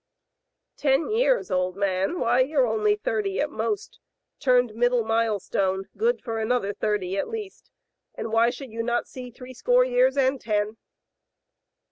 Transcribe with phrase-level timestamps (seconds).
[0.77, 2.19] "Ten years, old man?
[2.19, 3.99] Why, you're only thirty at most,
[4.39, 7.69] turned middle milestone— good for an other thirty at least—
[8.15, 10.77] and why should you not see threescore years and ten?"